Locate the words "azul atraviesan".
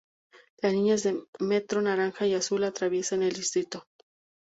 2.33-3.21